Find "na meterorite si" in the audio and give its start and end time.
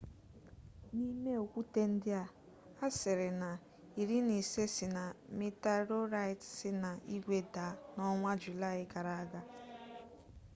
4.95-6.69